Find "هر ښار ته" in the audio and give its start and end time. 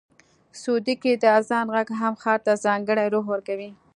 1.99-2.53